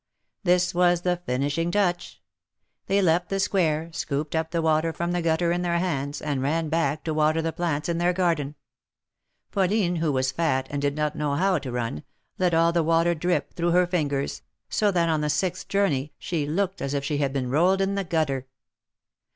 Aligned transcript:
This 0.43 0.73
was 0.73 1.01
the 1.01 1.17
finishing 1.27 1.69
touch. 1.69 2.23
They 2.87 3.03
left 3.03 3.29
the 3.29 3.39
Square, 3.39 3.89
scooped 3.93 4.35
up 4.35 4.49
the 4.49 4.63
water 4.63 4.91
from 4.91 5.11
the 5.11 5.21
gutter 5.21 5.51
in 5.51 5.61
their 5.61 5.77
hands, 5.77 6.23
and 6.23 6.41
ran 6.41 6.69
back 6.69 7.03
to 7.03 7.13
water 7.13 7.39
the 7.39 7.53
plants 7.53 7.87
in 7.87 7.99
their 7.99 8.11
garden. 8.11 8.55
Pauline, 9.51 9.97
who 9.97 10.11
was 10.11 10.31
fat 10.31 10.65
and 10.71 10.81
did 10.81 10.95
not 10.95 11.15
know 11.15 11.35
how 11.35 11.59
to 11.59 11.71
run, 11.71 12.03
let 12.39 12.55
all 12.55 12.71
the 12.71 12.81
water 12.81 13.13
drip 13.13 13.53
through 13.53 13.73
her 13.73 13.85
fingers, 13.85 14.41
so 14.69 14.89
that 14.89 15.07
on 15.07 15.21
the 15.21 15.29
sixth 15.29 15.67
journey 15.67 16.13
she 16.17 16.47
looked 16.47 16.81
as 16.81 16.95
if 16.95 17.05
she 17.05 17.19
had 17.19 17.31
been 17.31 17.51
rolled 17.51 17.79
in 17.79 17.93
the 17.93 18.03
gutter. 18.03 18.47